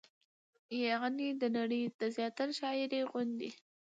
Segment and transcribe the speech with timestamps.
[0.85, 3.49] يعنې د نړۍ د زياتره شاعرۍ غوندې